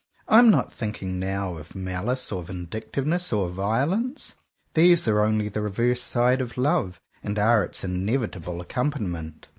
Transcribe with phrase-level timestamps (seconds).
[0.27, 4.33] I am not thinking now of malice, or vindictiveness, or violence.
[4.73, 9.49] These are only the reverse side of love, and are its inevitable accompaniment.